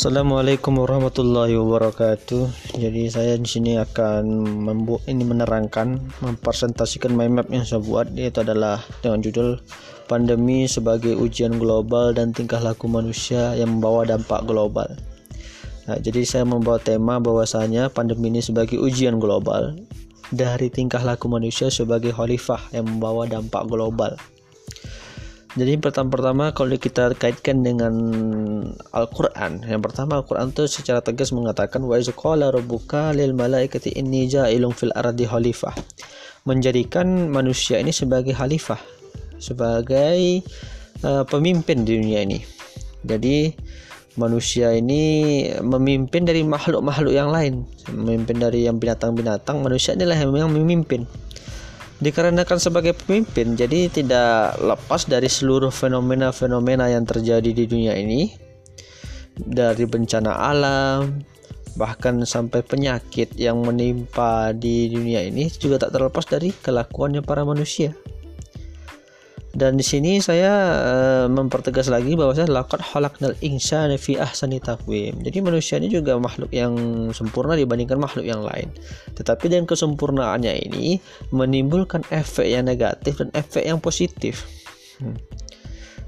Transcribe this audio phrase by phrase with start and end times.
[0.00, 2.72] Assalamualaikum warahmatullahi wabarakatuh.
[2.72, 4.24] Jadi saya di sini akan
[4.64, 9.60] membuat ini menerangkan, mempresentasikan mind map yang saya buat yaitu adalah dengan judul
[10.08, 14.88] pandemi sebagai ujian global dan tingkah laku manusia yang membawa dampak global.
[15.84, 19.76] Nah, jadi saya membawa tema bahwasanya pandemi ini sebagai ujian global
[20.32, 24.16] dari tingkah laku manusia sebagai khalifah yang membawa dampak global.
[25.58, 27.90] Jadi pertama-tama kalau kita kaitkan dengan
[28.94, 34.70] Al-Qur'an, yang pertama Al-Qur'an itu secara tegas mengatakan wa izqala rabbuka lil malaikati inni ja'ilun
[34.70, 35.74] fil ardi khalifah.
[36.46, 38.78] Menjadikan manusia ini sebagai khalifah,
[39.42, 40.46] sebagai
[41.02, 42.38] uh, pemimpin di dunia ini.
[43.02, 43.50] Jadi
[44.14, 45.02] manusia ini
[45.66, 51.10] memimpin dari makhluk-makhluk yang lain, memimpin dari yang binatang-binatang, manusia inilah yang memimpin
[52.00, 58.48] dikarenakan sebagai pemimpin jadi tidak lepas dari seluruh fenomena-fenomena yang terjadi di dunia ini.
[59.40, 61.24] Dari bencana alam
[61.78, 67.94] bahkan sampai penyakit yang menimpa di dunia ini juga tak terlepas dari kelakuannya para manusia
[69.50, 75.18] dan di sini saya uh, mempertegas lagi bahwa saya lakukan halaknal insana fi ahsani taqwim.
[75.26, 76.74] Jadi manusia ini juga makhluk yang
[77.10, 78.70] sempurna dibandingkan makhluk yang lain.
[79.18, 81.02] Tetapi dengan kesempurnaannya ini
[81.34, 84.46] menimbulkan efek yang negatif dan efek yang positif.
[85.02, 85.18] Hmm.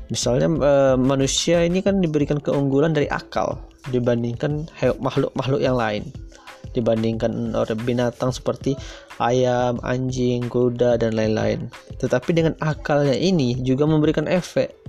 [0.07, 3.59] Misalnya uh, manusia ini kan diberikan keunggulan dari akal
[3.91, 4.71] dibandingkan
[5.03, 6.07] makhluk-makhluk yang lain
[6.71, 8.79] dibandingkan binatang seperti
[9.19, 11.67] ayam, anjing, kuda dan lain-lain.
[11.99, 14.83] Tetapi dengan akalnya ini juga memberikan efek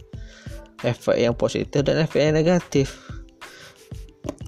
[0.83, 2.99] efek yang positif dan efek yang negatif.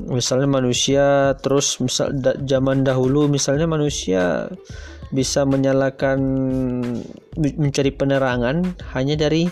[0.03, 4.51] Misalnya manusia terus misal da, zaman dahulu misalnya manusia
[5.15, 6.19] bisa menyalakan
[7.39, 9.47] mencari penerangan hanya dari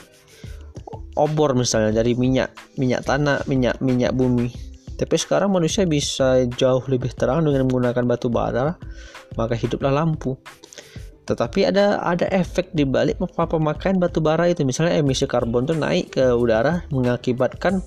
[1.16, 4.50] obor misalnya dari minyak minyak tanah minyak minyak bumi
[4.94, 8.78] tapi sekarang manusia bisa jauh lebih terang dengan menggunakan batu bara,
[9.34, 10.38] maka hiduplah lampu.
[11.24, 14.68] Tetapi ada ada efek di balik pemakaian batu bara itu.
[14.68, 17.80] Misalnya emisi karbon itu naik ke udara mengakibatkan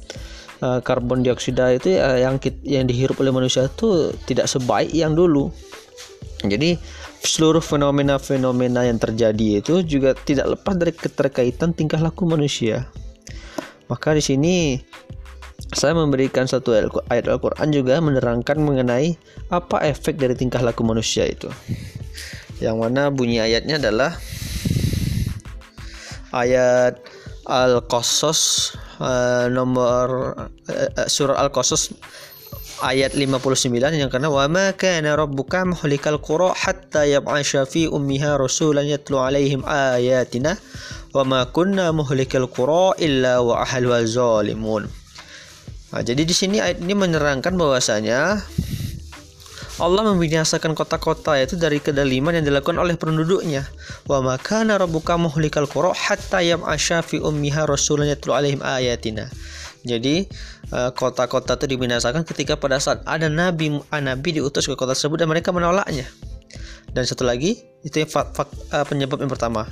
[0.64, 5.52] uh, karbon dioksida itu uh, yang yang dihirup oleh manusia itu tidak sebaik yang dulu.
[6.44, 6.80] Jadi
[7.20, 12.88] seluruh fenomena-fenomena yang terjadi itu juga tidak lepas dari keterkaitan tingkah laku manusia.
[13.86, 14.54] Maka di sini
[15.74, 16.74] saya memberikan satu
[17.10, 19.18] ayat Al-Quran juga menerangkan mengenai
[19.50, 21.50] apa efek dari tingkah laku manusia itu.
[22.62, 24.14] Yang mana bunyi ayatnya adalah
[26.30, 27.02] ayat
[27.46, 28.72] Al-Qasas
[29.02, 30.34] uh, nomor
[30.70, 31.90] uh, surah Al-Qasas
[32.84, 38.84] ayat 59 yang karena wa ma kana rabbuka muhlikal qura hatta yab'asha fi ummiha rasulan
[38.84, 40.60] yatlu alaihim ayatina
[41.16, 44.84] wa ma kunna muhlikal qura illa wa ahluha zalimun
[45.94, 48.42] Nah, jadi di sini ayat ini menerangkan bahwasanya
[49.76, 53.68] Allah membinasakan kota-kota yaitu dari kedaliman yang dilakukan oleh penduduknya.
[54.08, 59.28] Wa makana rabbuka muhlikal qura hatta yam'asha fi ummiha rasulan yatlu alaihim ayatina.
[59.84, 60.26] Jadi
[60.72, 65.28] eh, kota-kota itu dibinasakan ketika pada saat ada nabi nabi diutus ke kota tersebut dan
[65.28, 66.08] mereka menolaknya.
[66.90, 69.68] Dan satu lagi itu yang eh, penyebab yang pertama.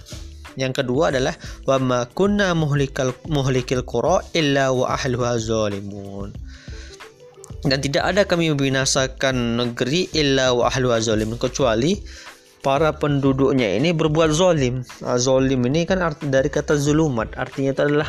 [0.54, 1.34] Yang kedua adalah
[1.66, 6.30] wa ma kunna muhlikal muhlikil qura illa wa ahluha zalimun.
[7.64, 11.96] Dan tidak ada kami membinasakan negeri illa wa ahluha zalimun kecuali
[12.64, 14.80] para penduduknya ini berbuat zalim.
[15.04, 18.08] Nah, zalim ini kan arti dari kata zulumat, artinya itu adalah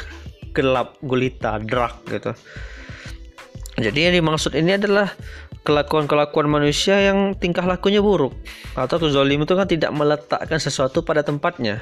[0.55, 2.31] gelap, gulita, dark gitu.
[3.75, 5.11] Jadi yang dimaksud ini adalah
[5.65, 8.37] kelakuan-kelakuan manusia yang tingkah lakunya buruk.
[8.77, 11.81] Atau kezolim itu kan tidak meletakkan sesuatu pada tempatnya.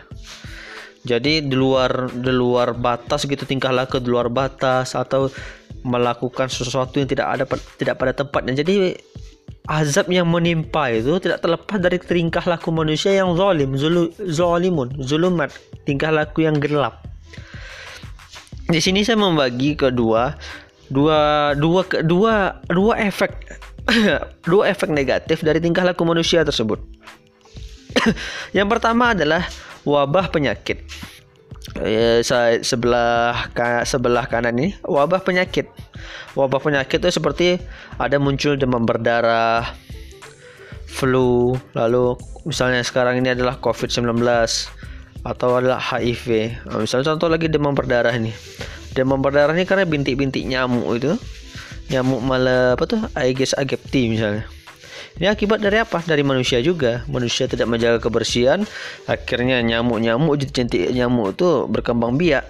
[1.03, 5.27] Jadi di luar di luar batas gitu tingkah laku di luar batas atau
[5.83, 7.43] melakukan sesuatu yang tidak ada
[7.75, 8.63] tidak pada tempatnya.
[8.63, 8.95] Jadi
[9.67, 15.51] azab yang menimpa itu tidak terlepas dari tingkah laku manusia yang zalim zulu, zalimun zulumat
[15.83, 17.03] tingkah laku yang gelap.
[18.71, 20.39] Di sini saya membagi kedua
[20.87, 23.59] dua dua dua dua efek
[24.49, 26.79] dua efek negatif dari tingkah laku manusia tersebut
[28.57, 29.45] yang pertama adalah
[29.87, 30.83] wabah penyakit.
[31.79, 32.21] Eh,
[32.61, 33.49] sebelah
[33.87, 35.71] sebelah kanan ini wabah penyakit.
[36.35, 37.47] Wabah penyakit itu seperti
[37.97, 39.63] ada muncul demam berdarah,
[40.89, 44.19] flu, lalu misalnya sekarang ini adalah COVID-19
[45.23, 46.59] atau adalah HIV.
[46.67, 48.33] Nah, misalnya contoh lagi demam berdarah ini.
[48.91, 51.13] Demam berdarah ini karena bintik-bintik nyamuk itu.
[51.91, 54.47] Nyamuk malah apa tuh Aedes aegypti misalnya.
[55.13, 56.01] Ini akibat dari apa?
[56.01, 57.05] Dari manusia juga.
[57.05, 58.65] Manusia tidak menjaga kebersihan,
[59.05, 62.45] akhirnya nyamuk-nyamuk jadi cantik nyamuk itu berkembang biak.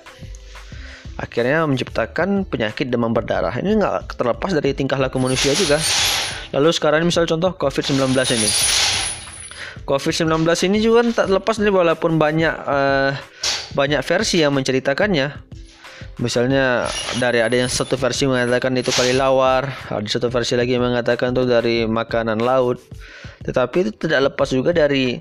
[1.14, 3.54] akhirnya menciptakan penyakit demam berdarah.
[3.54, 5.78] Ini nggak terlepas dari tingkah laku manusia juga.
[6.50, 8.50] Lalu sekarang misal contoh COVID-19 ini.
[9.86, 10.42] COVID-19
[10.74, 13.14] ini juga tak terlepas dari walaupun banyak uh,
[13.78, 15.53] banyak versi yang menceritakannya.
[16.22, 16.86] Misalnya
[17.18, 21.34] dari ada yang satu versi mengatakan itu kali lawar, ada satu versi lagi yang mengatakan
[21.34, 22.78] itu dari makanan laut.
[23.42, 25.18] Tetapi itu tidak lepas juga dari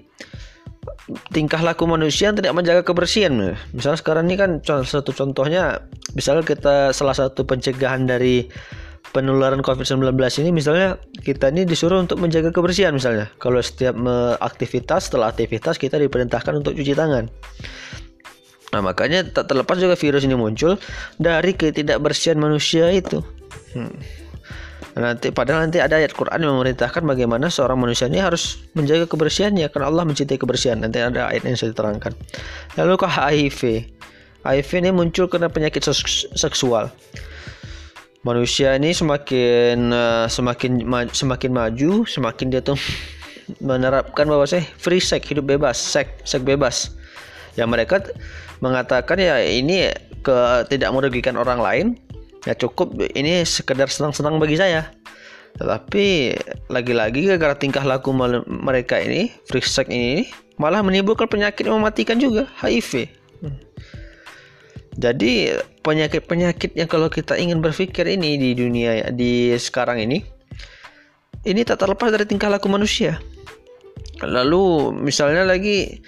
[1.32, 3.56] tingkah laku manusia yang tidak menjaga kebersihan.
[3.72, 5.80] Misalnya sekarang ini kan satu contohnya,
[6.12, 8.52] misalnya kita salah satu pencegahan dari
[9.12, 13.28] penularan COVID-19 ini misalnya kita ini disuruh untuk menjaga kebersihan misalnya.
[13.36, 13.92] Kalau setiap
[14.40, 17.28] aktivitas setelah aktivitas kita diperintahkan untuk cuci tangan.
[18.72, 20.80] Nah, makanya tak terlepas juga virus ini muncul
[21.20, 23.20] dari ketidakbersihan manusia itu.
[23.76, 23.92] Hmm.
[24.92, 29.64] Nanti padahal nanti ada ayat Quran yang memerintahkan bagaimana seorang manusia ini harus menjaga kebersihannya
[29.72, 30.80] karena Allah mencintai kebersihan.
[30.84, 32.12] Nanti ada ayat yang saya terangkan.
[32.76, 33.60] Lalu ke HIV.
[34.44, 35.80] HIV ini muncul karena penyakit
[36.36, 36.92] seksual.
[38.22, 42.78] Manusia ini semakin uh, semakin ma semakin maju, semakin dia tuh
[43.68, 46.92] menerapkan bahwa saya free sex, hidup bebas, seks seks bebas.
[47.58, 47.96] Yang mereka
[48.64, 49.92] mengatakan ya ini
[50.24, 50.36] ke
[50.72, 51.86] tidak merugikan orang lain,
[52.48, 54.88] ya cukup ini sekedar senang-senang bagi saya.
[55.60, 56.32] Tetapi
[56.72, 58.16] lagi-lagi gara-gara tingkah laku
[58.48, 63.20] mereka ini free sex ini malah menimbulkan penyakit yang mematikan juga HIV
[64.96, 70.20] jadi penyakit-penyakit yang kalau kita ingin berpikir ini di dunia di sekarang ini
[71.48, 73.18] ini tak terlepas dari tingkah laku manusia.
[74.22, 76.04] Lalu misalnya lagi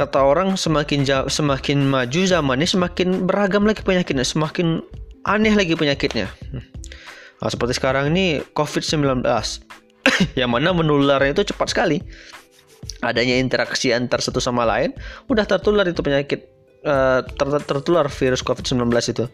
[0.00, 4.80] kata orang semakin jauh, semakin maju zamannya semakin beragam lagi penyakitnya semakin
[5.28, 6.32] aneh lagi penyakitnya.
[7.40, 9.20] Nah, seperti sekarang ini COVID-19
[10.40, 12.00] yang mana menularnya itu cepat sekali.
[13.04, 14.96] Adanya interaksi antar satu sama lain,
[15.28, 16.48] udah tertular itu penyakit
[16.88, 19.24] uh, ter tertular virus COVID-19 itu.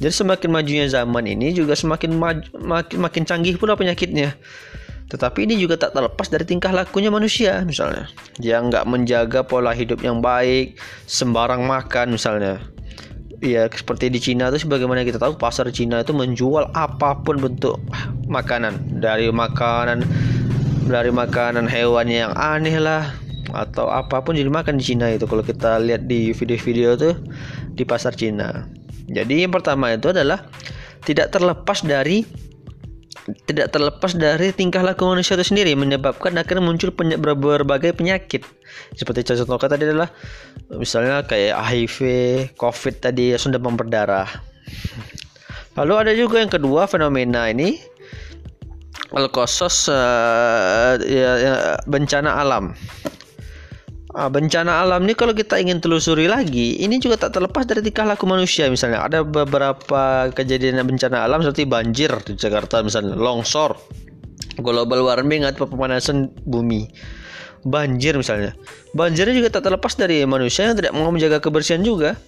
[0.00, 4.32] Jadi semakin majunya zaman ini juga semakin maju, makin, makin canggih pula penyakitnya.
[5.08, 8.12] Tetapi ini juga tak terlepas dari tingkah lakunya manusia misalnya.
[8.40, 10.76] Yang nggak menjaga pola hidup yang baik,
[11.08, 12.60] sembarang makan misalnya
[13.38, 17.78] ya seperti di Cina itu sebagaimana kita tahu pasar Cina itu menjual apa pun bentuk
[18.26, 20.02] makanan dari makanan
[20.90, 23.14] dari makanan hewan yang aneh lah
[23.54, 27.14] atau apa pun jadi makan di Cina itu kalau kita lihat di video-video tuh
[27.72, 28.68] di pasar Cina.
[29.08, 30.44] Jadi yang pertama itu adalah
[31.06, 32.28] tidak terlepas dari
[33.44, 38.44] tidak terlepas dari tingkah laku manusia itu sendiri menyebabkan akhirnya muncul peny berbagai penyakit
[38.96, 40.08] seperti contoh tadi adalah
[40.76, 41.96] misalnya kayak HIV,
[42.56, 44.28] COVID tadi sudah memperdarah.
[45.78, 47.78] Lalu ada juga yang kedua fenomena ini
[49.14, 51.54] alkosos uh, ya, ya,
[51.86, 52.74] bencana alam.
[54.18, 58.02] Ah, bencana alam ini kalau kita ingin telusuri lagi, ini juga tak terlepas dari tingkah
[58.02, 58.66] laku manusia.
[58.66, 63.78] Misalnya ada beberapa kejadian bencana alam seperti banjir di Jakarta, misalnya longsor,
[64.58, 66.90] global warming atau pemanasan bumi,
[67.62, 68.58] banjir misalnya.
[68.90, 72.18] Banjirnya juga tak terlepas dari manusia yang tidak mau menjaga kebersihan juga.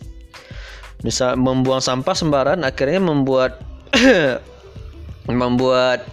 [1.03, 3.67] Misal membuang sampah sembarangan, akhirnya membuat
[5.43, 6.07] membuat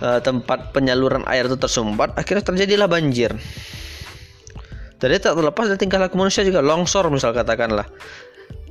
[0.00, 3.36] uh, tempat penyaluran air itu tersumbat, akhirnya terjadilah banjir.
[5.02, 7.90] Jadi tak terlepas dari tingkah laku manusia juga longsor misal katakanlah.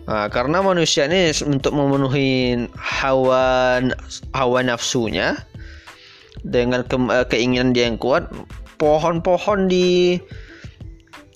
[0.07, 3.77] Nah, karena manusia ini untuk memenuhi hawa
[4.31, 5.35] hawa nafsunya
[6.41, 8.31] dengan ke, eh, keinginan dia yang kuat,
[8.79, 10.17] pohon-pohon di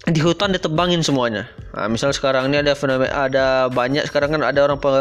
[0.09, 1.45] di hutan ditebangin semuanya.
[1.75, 4.91] Nah, misal sekarang ini ada fenomena ada banyak sekarang kan ada orang pe,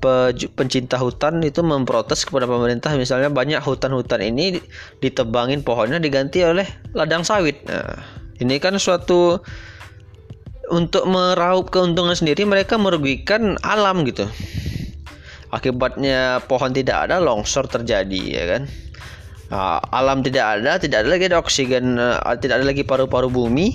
[0.00, 0.12] pe,
[0.56, 4.58] pencinta hutan itu memprotes kepada pemerintah misalnya banyak hutan-hutan ini
[5.02, 7.58] ditebangin pohonnya diganti oleh ladang sawit.
[7.66, 9.40] Nah, ini kan suatu
[10.70, 14.24] untuk meraup keuntungan sendiri mereka merugikan alam gitu.
[15.50, 18.62] Akibatnya pohon tidak ada, longsor terjadi ya kan.
[19.50, 23.74] Nah, alam tidak ada, tidak ada lagi ada oksigen, uh, tidak ada lagi paru-paru bumi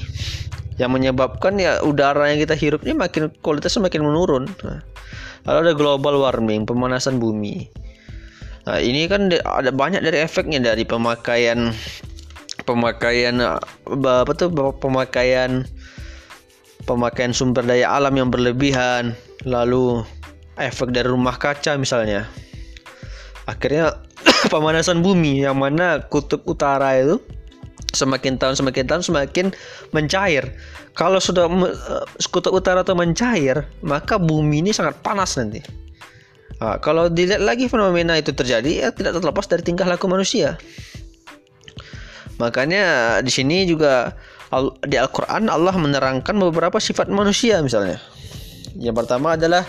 [0.79, 4.47] yang menyebabkan ya udara yang kita hirup ini makin kualitasnya makin menurun.
[4.63, 4.79] Nah,
[5.43, 7.67] lalu ada global warming, pemanasan bumi.
[8.65, 11.75] Nah, ini kan ada banyak dari efeknya dari pemakaian
[12.65, 13.37] pemakaian
[13.85, 14.49] apa tuh
[14.81, 15.63] pemakaian
[16.85, 19.13] pemakaian sumber daya alam yang berlebihan
[19.45, 20.05] lalu
[20.57, 22.25] efek dari rumah kaca misalnya.
[23.45, 24.01] Akhirnya
[24.53, 27.21] pemanasan bumi yang mana kutub utara itu
[27.93, 29.45] semakin tahun semakin tahun semakin
[29.93, 30.51] mencair.
[30.95, 31.47] Kalau sudah
[32.33, 35.61] kutub utara itu mencair maka bumi ini sangat panas nanti.
[36.55, 40.55] Nah, kalau dilihat lagi fenomena itu terjadi ya tidak terlepas dari tingkah laku manusia
[42.37, 44.11] Makanya di sini juga
[44.83, 47.99] di Al-Qur'an Allah menerangkan beberapa sifat manusia misalnya.
[48.75, 49.63] Yang pertama adalah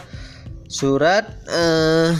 [0.66, 2.10] surat uh,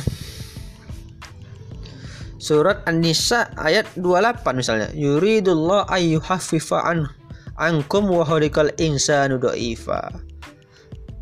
[2.39, 4.89] surat An-Nisa ayat 28 misalnya.
[4.95, 7.11] Yuridullah ayyuhaffifa an
[7.59, 10.27] ankum wa khalikal insanu dha'ifa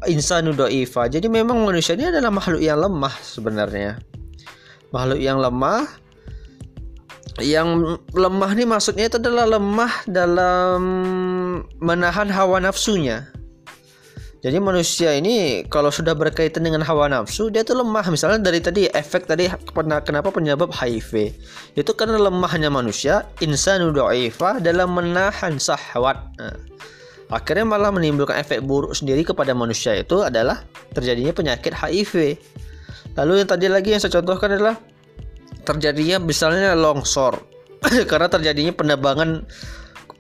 [0.07, 3.99] insanu dha'ifa jadi memang manusia ini adalah makhluk yang lemah sebenarnya.
[4.93, 5.89] Makhluk yang lemah
[7.43, 10.81] yang lemah ini maksudnya itu adalah lemah dalam
[11.83, 13.35] menahan hawa nafsunya
[14.45, 18.05] jadi manusia ini kalau sudah berkaitan dengan hawa nafsu dia tuh lemah.
[18.13, 19.49] Misalnya dari tadi efek tadi
[20.05, 21.33] kenapa penyebab HIV
[21.81, 26.21] itu karena lemahnya manusia insanu dha'ifa dalam menahan syahwat.
[26.37, 26.61] Nah,
[27.33, 30.61] akhirnya malah menimbulkan efek buruk sendiri kepada manusia itu adalah
[30.93, 32.37] terjadinya penyakit HIV.
[33.17, 34.77] Lalu yang tadi lagi yang saya contohkan adalah
[35.65, 37.41] terjadinya misalnya longsor
[38.11, 39.49] karena terjadinya penebangan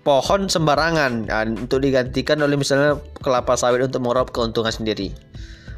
[0.04, 5.10] pohon sembarangan nah, untuk digantikan oleh misalnya kelapa sawit untuk meraup keuntungan sendiri.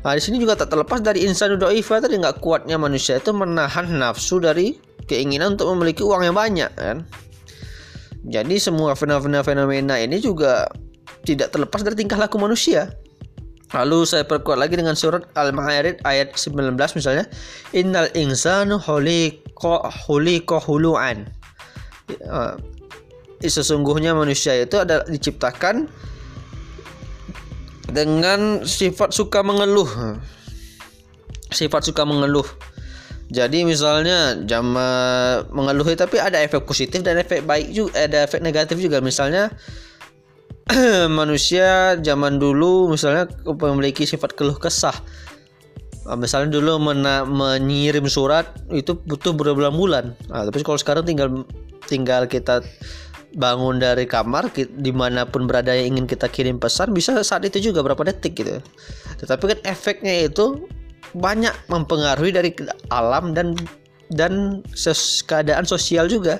[0.02, 3.86] Nah, di sini juga tak terlepas dari insan doifa tadi nggak kuatnya manusia itu menahan
[3.90, 7.06] nafsu dari keinginan untuk memiliki uang yang banyak kan.
[8.26, 10.66] Jadi semua fenomena-fenomena ini juga
[11.22, 12.90] tidak terlepas dari tingkah laku manusia.
[13.74, 17.26] Lalu saya perkuat lagi dengan surat Al-Ma'arij ayat 19 misalnya,
[17.74, 21.26] Innal insanu khuliqa khuliqa hulu'an.
[23.40, 25.90] Ya, sesungguhnya manusia itu adalah diciptakan
[27.90, 29.88] dengan sifat suka mengeluh.
[31.52, 32.46] Sifat suka mengeluh.
[33.26, 34.70] Jadi misalnya jam
[35.50, 39.02] mengeluh tapi ada efek positif dan efek baik juga, ada efek negatif juga.
[39.02, 39.50] Misalnya
[41.18, 44.94] manusia zaman dulu misalnya memiliki sifat keluh kesah.
[46.14, 50.14] Misalnya dulu mena menyirim surat itu butuh berbulan-bulan.
[50.30, 51.42] Nah, tapi kalau sekarang tinggal
[51.90, 52.62] tinggal kita
[53.36, 57.58] bangun dari kamar di mana pun berada yang ingin kita kirim pesan bisa saat itu
[57.72, 58.62] juga berapa detik gitu.
[59.18, 60.70] Tetapi kan efeknya itu
[61.18, 62.50] banyak mempengaruhi dari
[62.94, 63.58] alam dan
[64.14, 64.62] dan
[65.26, 66.38] keadaan sosial juga.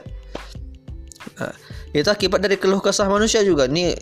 [1.36, 1.52] Nah,
[1.90, 3.66] itu akibat dari keluh kesah manusia juga.
[3.66, 3.98] Nih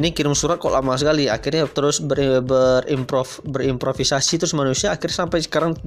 [0.00, 1.30] ini kirim surat kok lama sekali.
[1.30, 4.90] Akhirnya terus ber, berimprov berimprovisasi terus manusia.
[4.90, 5.78] Akhirnya sampai sekarang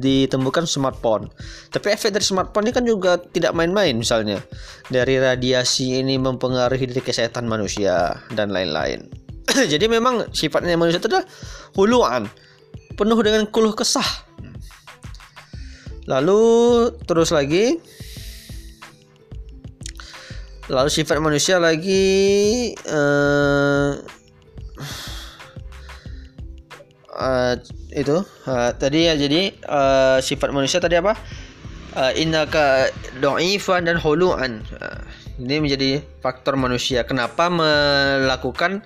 [0.00, 1.28] ditemukan smartphone.
[1.68, 4.40] Tapi efek dari smartphone ini kan juga tidak main-main misalnya.
[4.88, 9.04] Dari radiasi ini mempengaruhi dari kesehatan manusia dan lain-lain.
[9.72, 11.26] Jadi memang sifatnya manusia itu adalah
[11.76, 12.26] huluan.
[12.94, 14.06] Penuh dengan keluh kesah.
[16.04, 16.42] Lalu
[17.08, 17.80] terus lagi
[20.72, 24.00] lalu sifat manusia lagi uh,
[27.12, 27.54] uh,
[27.92, 31.14] itu uh, tadi ya jadi uh, sifat manusia tadi apa?
[31.94, 32.90] Uh, innaka
[33.22, 34.66] dhaifan dan huluan.
[34.80, 34.98] Uh,
[35.38, 37.06] ini menjadi faktor manusia.
[37.06, 38.82] Kenapa melakukan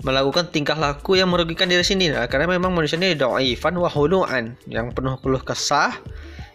[0.00, 2.16] melakukan tingkah laku yang merugikan diri sendiri?
[2.16, 4.56] Nah, karena memang manusia ini dhaifan wa huluan.
[4.64, 6.00] Yang penuh keluh kesah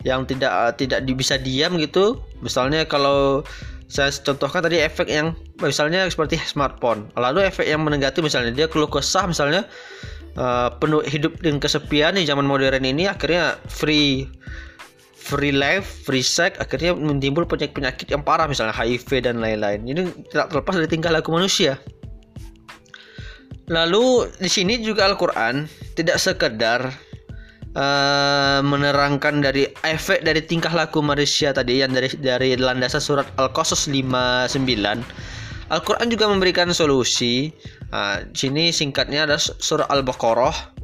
[0.05, 2.21] yang tidak tidak bisa diam gitu.
[2.41, 3.45] Misalnya kalau
[3.85, 8.89] saya contohkan tadi efek yang misalnya seperti smartphone lalu efek yang negatif misalnya dia keluh
[8.89, 9.67] kesah misalnya
[10.39, 14.25] uh, penuh hidup dengan kesepian di zaman modern ini akhirnya free
[15.25, 19.81] free life, free sex, akhirnya menimbul penyakit-penyakit yang parah misalnya HIV dan lain-lain.
[19.81, 21.81] Ini tidak terlepas dari tingkah laku manusia.
[23.65, 25.65] Lalu di sini juga Al-Qur'an
[25.97, 26.93] tidak sekedar
[27.75, 33.91] uh, menerangkan dari efek dari tingkah laku manusia tadi yang dari dari landasan surat Al-Qasas
[33.91, 34.55] 59
[35.65, 37.49] Al-Quran juga memberikan solusi.
[37.89, 40.75] Uh, sini singkatnya ada surah Al-Baqarah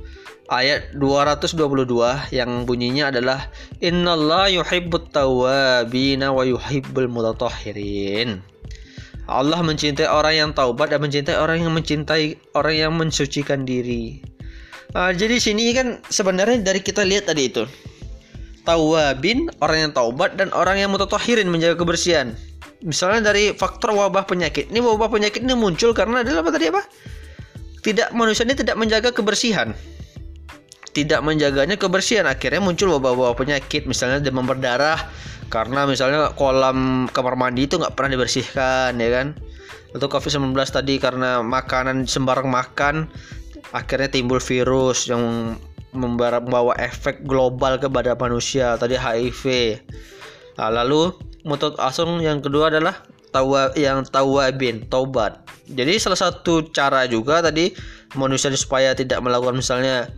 [0.49, 3.45] ayat 222 yang bunyinya adalah
[3.77, 8.41] Innallah yuhibbut tawabina wa yuhibbul mutatahhirin.
[9.29, 14.19] Allah mencintai orang yang taubat dan mencintai orang yang mencintai orang yang mensucikan diri.
[14.91, 17.63] Uh, jadi sini kan sebenarnya dari kita lihat tadi itu
[18.67, 22.37] tawabin orang yang taubat dan orang yang mutatahirin menjaga kebersihan.
[22.81, 24.73] Misalnya dari faktor wabah penyakit.
[24.73, 26.81] Ini wabah penyakit ini muncul karena adalah apa tadi apa?
[27.81, 29.73] Tidak manusia ini tidak menjaga kebersihan.
[30.91, 34.99] Tidak menjaganya kebersihan akhirnya muncul wabah-wabah penyakit misalnya demam berdarah
[35.47, 39.27] karena misalnya kolam kamar mandi itu nggak pernah dibersihkan ya kan
[39.91, 43.07] atau COVID-19 tadi karena makanan sembarang makan
[43.71, 45.55] akhirnya timbul virus yang
[45.91, 49.75] membawa efek global kepada manusia tadi HIV
[50.55, 51.11] nah, lalu
[51.43, 55.39] metode asung yang kedua adalah tawa yang tawabin taubat.
[55.71, 57.71] Jadi salah satu cara juga tadi
[58.19, 60.11] manusia supaya tidak melakukan misalnya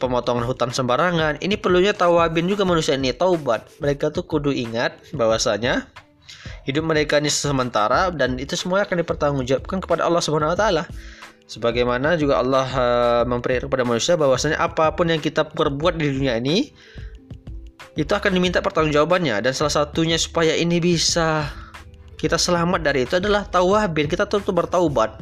[0.00, 3.68] pemotongan hutan sembarangan ini perlunya tawabin juga manusia ini taubat.
[3.84, 5.84] Mereka tuh kudu ingat bahwasanya
[6.64, 10.84] hidup mereka ini sementara dan itu semua akan dipertanggungjawabkan kepada Allah Subhanahu wa taala.
[11.44, 16.40] Sebagaimana juga Allah uh, memperingatkan kepada manusia bahwasanya apa pun yang kita perbuat di dunia
[16.40, 16.72] ini
[17.94, 19.44] itu akan diminta pertanggungjawabannya.
[19.44, 21.52] Dan salah satunya supaya ini bisa
[22.16, 25.20] kita selamat dari itu adalah tawabin kita tentu bertaubat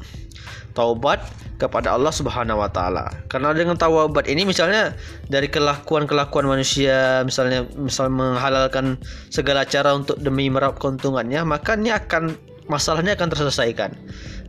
[0.73, 1.23] taubat
[1.61, 3.07] kepada Allah Subhanahu wa taala.
[3.31, 4.97] Karena dengan taubat ini misalnya
[5.31, 8.99] dari kelakuan-kelakuan manusia misalnya misal menghalalkan
[9.31, 12.35] segala cara untuk demi meraup keuntungannya, maka ini akan
[12.67, 13.95] masalahnya akan terselesaikan.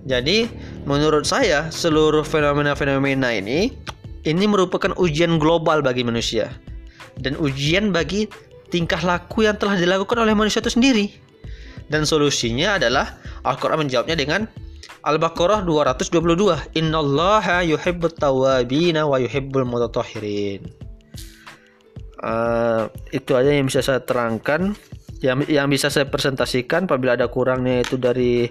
[0.03, 0.51] Jadi,
[0.83, 3.71] menurut saya seluruh fenomena-fenomena ini
[4.27, 6.51] ini merupakan ujian global bagi manusia
[7.19, 8.27] dan ujian bagi
[8.73, 11.13] tingkah laku yang telah dilakukan oleh manusia itu sendiri.
[11.91, 14.47] Dan solusinya adalah Al-Qur'an menjawabnya dengan
[15.03, 16.79] Al-Baqarah 222.
[16.79, 20.63] Innallaha yuhibbut tawabina wa yuhibbul mutatahhirin.
[22.23, 24.79] Uh, itu aja yang bisa saya terangkan
[25.19, 28.47] yang yang bisa saya presentasikan apabila ada kurangnya itu dari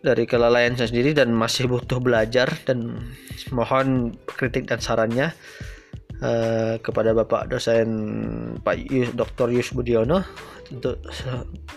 [0.00, 2.96] dari kelalaian saya sendiri dan masih butuh belajar dan
[3.52, 5.36] mohon kritik dan sarannya
[6.24, 7.88] uh, kepada Bapak dosen
[8.64, 9.52] Pak Yus, Dr.
[9.52, 10.24] Yus Budiono
[10.72, 10.96] untuk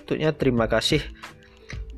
[0.08, 1.04] tentunya terima kasih